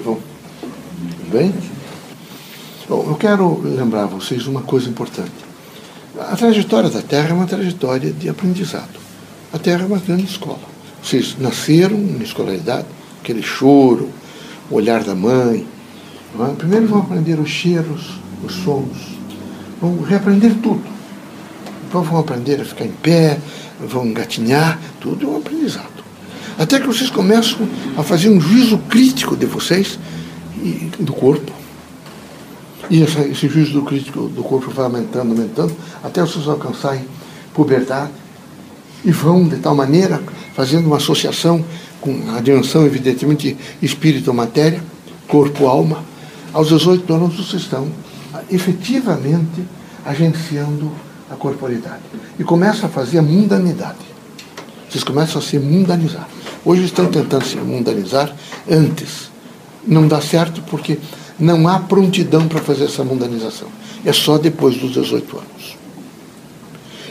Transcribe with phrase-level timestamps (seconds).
[0.00, 0.18] vão?
[1.00, 1.54] Tudo bem?
[2.88, 5.30] Bom, eu quero lembrar a vocês uma coisa importante.
[6.18, 8.98] A trajetória da Terra é uma trajetória de aprendizado.
[9.52, 10.58] A Terra é uma grande escola.
[11.02, 12.86] Vocês nasceram na escolaridade,
[13.20, 14.10] aquele choro,
[14.70, 15.66] o olhar da mãe.
[16.38, 16.54] É?
[16.54, 19.16] Primeiro vão aprender os cheiros, os sons,
[19.80, 20.82] vão reaprender tudo.
[21.88, 23.38] Então vão aprender a ficar em pé,
[23.80, 25.99] vão engatinhar, tudo é um aprendizado.
[26.60, 29.98] Até que vocês começam a fazer um juízo crítico de vocês
[30.62, 31.50] e do corpo
[32.90, 35.72] e essa, esse juízo do crítico do corpo vai aumentando, aumentando,
[36.02, 37.04] até vocês alcançarem
[37.54, 38.10] puberdade.
[39.04, 40.20] E vão, de tal maneira,
[40.54, 41.64] fazendo uma associação
[42.00, 44.82] com a dimensão, evidentemente, espírito-matéria,
[45.28, 46.04] corpo-alma.
[46.52, 47.88] Aos 18 anos vocês estão
[48.50, 49.64] efetivamente
[50.04, 50.90] agenciando
[51.30, 52.02] a corporidade.
[52.38, 53.98] E começam a fazer a mundanidade.
[54.88, 56.28] Vocês começam a se mundanizar.
[56.64, 58.34] Hoje estão tentando se mundanizar
[58.70, 59.30] antes.
[59.86, 60.98] Não dá certo porque
[61.38, 63.68] não há prontidão para fazer essa mundanização.
[64.04, 65.76] É só depois dos 18 anos.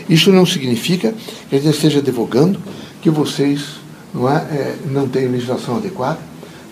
[0.08, 1.14] Isso não significa
[1.50, 2.60] que a gente esteja advogando
[3.02, 3.62] que vocês
[4.14, 6.20] não, é, é, não têm legislação adequada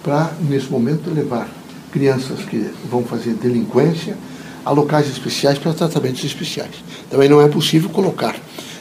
[0.03, 1.47] para, nesse momento, levar
[1.91, 4.17] crianças que vão fazer delinquência
[4.63, 6.75] a locais especiais para tratamentos especiais.
[7.09, 8.35] Também não é possível colocar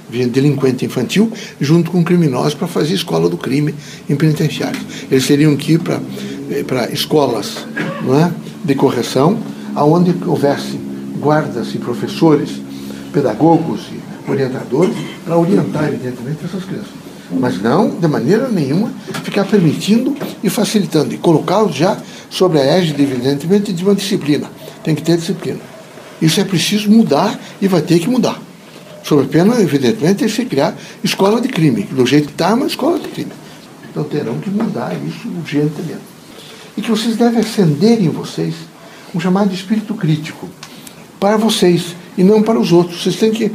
[0.09, 3.75] delinquente infantil junto com criminosos para fazer escola do crime
[4.09, 4.83] em penitenciários.
[5.11, 6.01] Eles teriam que ir para
[6.85, 8.31] eh, escolas é,
[8.65, 9.39] de correção,
[9.75, 10.79] aonde houvesse
[11.19, 12.51] guardas e professores,
[13.13, 17.07] pedagogos e orientadores para orientar, evidentemente, essas crianças.
[17.31, 18.93] Mas não, de maneira nenhuma,
[19.25, 21.97] ficar permitindo e facilitando, e colocá-los já
[22.31, 24.49] sobre a égide, evidentemente, de uma disciplina.
[24.85, 25.61] Tem que ter disciplina.
[26.23, 28.41] Isso é preciso mudar e vai ter que mudar.
[29.07, 31.85] Sob pena, evidentemente, de se criar escola de crime.
[31.85, 33.31] Do jeito que está, é uma escola de crime.
[33.89, 36.01] Então terão que mudar isso urgentemente.
[36.77, 38.55] E que vocês devem acender em vocês
[39.15, 40.49] um chamado espírito crítico
[41.21, 43.01] para vocês e não para os outros.
[43.01, 43.53] Vocês têm que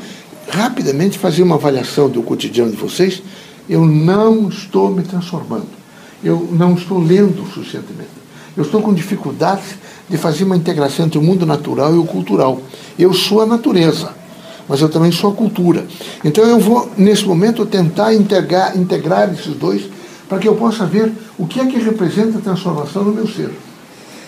[0.47, 3.21] rapidamente fazer uma avaliação do cotidiano de vocês.
[3.67, 5.67] Eu não estou me transformando.
[6.23, 8.21] Eu não estou lendo suficientemente.
[8.55, 9.75] Eu estou com dificuldades
[10.09, 12.61] de fazer uma integração entre o mundo natural e o cultural.
[12.97, 14.20] Eu sou a natureza
[14.67, 15.85] mas eu também sou a cultura.
[16.23, 19.83] Então eu vou, nesse momento, tentar integrar, integrar esses dois
[20.27, 23.51] para que eu possa ver o que é que representa a transformação no meu ser.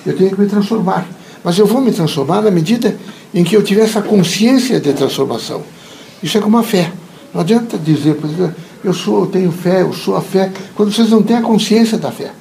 [0.05, 1.07] Eu tenho que me transformar.
[1.43, 2.95] Mas eu vou me transformar na medida
[3.33, 5.61] em que eu tiver essa consciência de transformação.
[6.21, 6.91] Isso é como a fé.
[7.33, 8.17] Não adianta dizer,
[8.83, 11.97] eu sou, eu tenho fé, eu sou a fé, quando vocês não têm a consciência
[11.97, 12.31] da fé.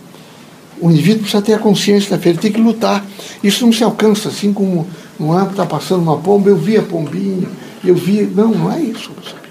[0.80, 3.04] O indivíduo precisa ter a consciência da fé, ele tem que lutar.
[3.42, 4.86] Isso não se alcança assim como
[5.19, 7.48] um âmbito está passando uma pomba, eu vi a pombinha,
[7.84, 8.22] eu vi.
[8.22, 9.43] Não, não é isso, meus amigos.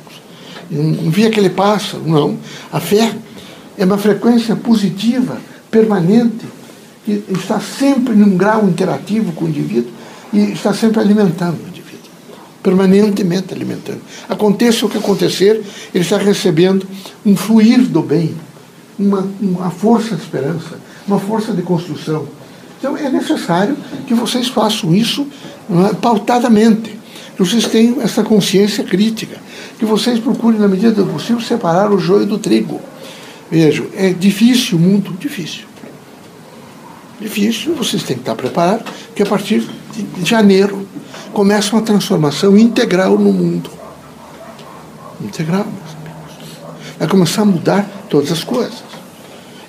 [0.72, 2.38] Eu não vi aquele pássaro, não.
[2.72, 3.14] A fé
[3.78, 5.38] é uma frequência positiva,
[5.69, 6.46] permanente,
[7.03, 9.91] que está sempre num grau interativo com o indivíduo
[10.31, 12.09] e está sempre alimentando o indivíduo.
[12.62, 14.02] Permanentemente alimentando.
[14.30, 16.88] Aconteça o que acontecer, ele está recebendo
[17.25, 18.36] um fluir do bem,
[18.97, 22.28] uma, uma força de esperança, uma força de construção.
[22.78, 23.75] Então é necessário
[24.08, 25.28] que vocês façam isso
[25.90, 27.00] é, pautadamente
[27.36, 29.38] que vocês tenham essa consciência crítica,
[29.80, 32.80] que vocês procurem, na medida do possível, separar o joio do trigo.
[33.50, 35.66] Vejo, é difícil, muito difícil.
[37.20, 40.88] Difícil, vocês têm que estar preparados, que a partir de janeiro
[41.34, 43.70] começa uma transformação integral no mundo.
[45.22, 46.96] Integral, meus amigos.
[46.97, 48.84] Vai começar a mudar todas as coisas.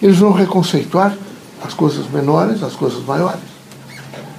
[0.00, 1.16] Eles vão reconceituar
[1.62, 3.40] as coisas menores, as coisas maiores.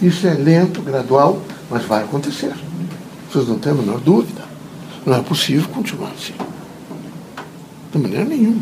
[0.01, 2.53] Isso é lento, gradual, mas vai acontecer.
[3.33, 4.43] Vocês não têm a menor dúvida.
[5.03, 6.33] Não é possível continuar assim.
[7.91, 8.61] De maneira nenhuma.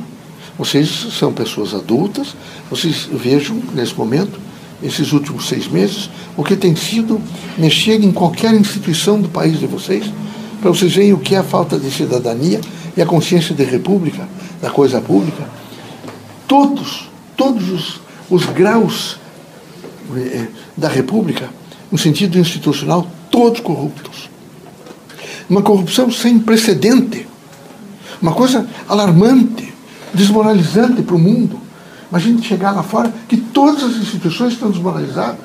[0.57, 0.87] Vocês
[1.19, 2.37] são pessoas adultas,
[2.69, 4.39] vocês vejam nesse momento,
[4.81, 7.21] esses últimos seis meses, o que tem sido
[7.57, 10.05] mexer em qualquer instituição do país de vocês,
[10.61, 12.61] para vocês verem o que é a falta de cidadania
[12.95, 14.25] e a consciência de república,
[14.61, 15.49] da coisa pública.
[16.47, 19.17] Todos, todos os, os graus
[20.15, 20.47] eh,
[20.77, 21.49] da república,
[21.91, 24.31] no sentido institucional, todos corruptos
[25.49, 27.27] uma corrupção sem precedente,
[28.21, 29.73] uma coisa alarmante,
[30.13, 31.59] desmoralizante para o mundo.
[32.09, 35.39] Imagina chegar lá fora que todas as instituições estão desmoralizadas.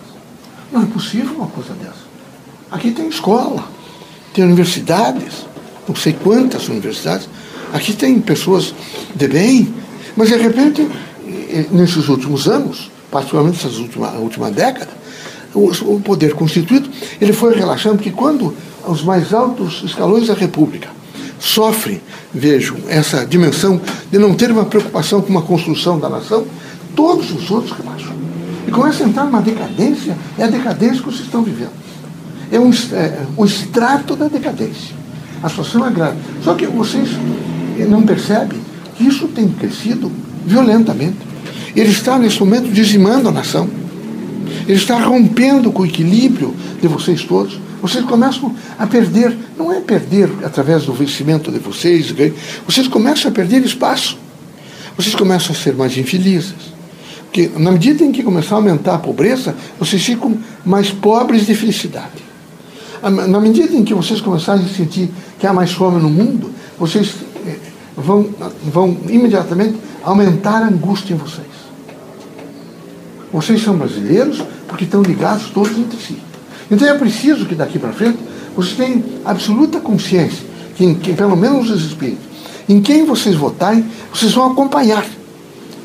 [0.72, 2.06] Não é possível uma coisa dessa.
[2.70, 3.64] Aqui tem escola,
[4.34, 5.46] tem universidades,
[5.86, 7.28] não sei quantas universidades.
[7.72, 8.74] Aqui tem pessoas
[9.14, 9.72] de bem,
[10.16, 10.88] mas de repente,
[11.70, 14.90] nesses últimos anos, particularmente nessa última, última década,
[15.54, 16.90] o, o poder constituído
[17.20, 18.54] ele foi relaxando, porque quando
[18.86, 20.88] os mais altos escalões da República
[21.38, 22.00] sofrem,
[22.32, 23.80] vejam, essa dimensão
[24.10, 26.46] de não ter uma preocupação com uma construção da nação,
[26.94, 28.14] todos os outros relaxam.
[28.66, 31.72] e começa a entrar numa decadência, é a decadência que vocês estão vivendo.
[32.50, 34.94] É um, é, um extrato da decadência.
[35.42, 36.16] A situação é grave.
[36.42, 37.10] Só que vocês
[37.88, 38.58] não percebem
[38.96, 40.10] que isso tem crescido
[40.44, 41.18] violentamente.
[41.74, 43.68] Ele está, nesse momento, dizimando a nação.
[44.66, 47.60] Ele está rompendo com o equilíbrio de vocês todos.
[47.80, 52.14] Vocês começam a perder, não é perder através do vencimento de vocês,
[52.66, 54.18] vocês começam a perder espaço.
[54.96, 56.74] Vocês começam a ser mais infelizes.
[57.24, 61.54] Porque na medida em que começar a aumentar a pobreza, vocês ficam mais pobres de
[61.54, 62.24] felicidade.
[63.02, 67.14] Na medida em que vocês começarem a sentir que há mais fome no mundo, vocês
[67.46, 67.56] eh,
[67.94, 68.28] vão,
[68.64, 71.46] vão imediatamente aumentar a angústia em vocês.
[73.30, 76.16] Vocês são brasileiros porque estão ligados todos entre si.
[76.70, 78.18] Então é preciso que daqui para frente
[78.54, 80.44] vocês tenham absoluta consciência
[80.76, 82.24] que, que, pelo menos os espíritos,
[82.68, 85.04] em quem vocês votarem, vocês vão acompanhar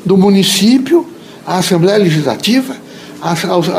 [0.04, 1.06] do município
[1.46, 2.74] à Assembleia Legislativa,
[3.20, 3.32] à,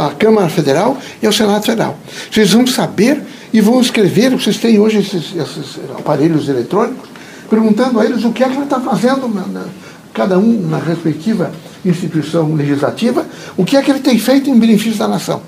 [0.07, 1.97] à Câmara Federal e ao Senado Federal.
[2.31, 3.21] Vocês vão saber
[3.51, 7.09] e vão escrever, vocês têm hoje esses, esses aparelhos eletrônicos,
[7.49, 9.65] perguntando a eles o que é que ele está fazendo, na, na,
[10.13, 11.51] cada um na respectiva
[11.85, 13.25] instituição legislativa,
[13.57, 15.41] o que é que ele tem feito em benefício da nação.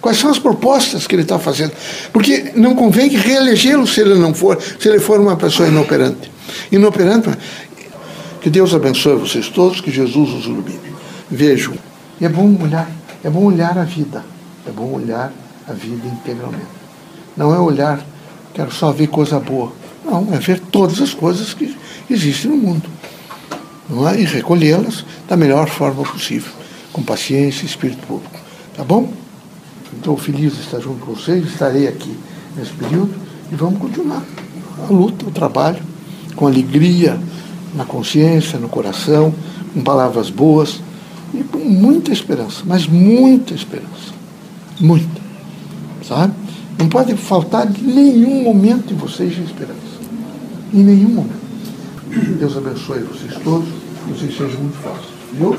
[0.00, 1.72] Quais são as propostas que ele está fazendo?
[2.12, 6.30] Porque não convém reelegê-lo se ele não for, se ele for uma pessoa inoperante.
[6.72, 7.28] Inoperante,
[8.40, 10.80] que Deus abençoe vocês todos, que Jesus os ilumine.
[11.30, 11.74] Vejam,
[12.20, 12.90] é bom olhar,
[13.22, 14.24] é bom olhar a vida,
[14.66, 15.32] é bom olhar
[15.68, 16.66] a vida integralmente.
[17.36, 18.04] Não é olhar,
[18.54, 19.72] quero só ver coisa boa.
[20.04, 21.76] Não, é ver todas as coisas que
[22.08, 22.88] existem no mundo.
[23.88, 24.20] Não é?
[24.20, 26.52] E recolhê-las da melhor forma possível,
[26.92, 28.38] com paciência e espírito público.
[28.76, 29.12] Tá bom?
[30.10, 32.12] Estou feliz de estar junto com vocês, estarei aqui
[32.56, 33.14] nesse período
[33.52, 34.24] e vamos continuar
[34.76, 35.80] a luta, o trabalho,
[36.34, 37.16] com alegria
[37.76, 39.32] na consciência, no coração,
[39.72, 40.80] com palavras boas
[41.32, 44.12] e com muita esperança, mas muita esperança.
[44.80, 45.20] Muita.
[46.02, 46.34] Sabe?
[46.76, 49.78] Não pode faltar nenhum momento em vocês de esperança.
[50.74, 52.36] Em nenhum momento.
[52.36, 55.08] Deus abençoe vocês todos, que vocês sejam muito fortes.
[55.34, 55.56] Viu?